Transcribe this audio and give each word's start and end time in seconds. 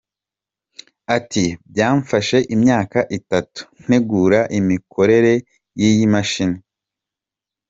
Ati 1.17 1.45
“Byamfashe 1.71 2.37
imyaka 2.55 2.99
itatu 3.17 3.61
ntegura 3.83 4.39
imikorere 4.59 5.33
y’iyi 5.79 6.05
mashini. 6.13 6.59